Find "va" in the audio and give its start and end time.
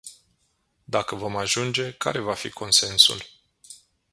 2.19-2.33